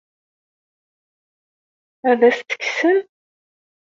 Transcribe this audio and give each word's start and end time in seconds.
Ad 2.09 2.21
as-t-kksen? 2.27 2.99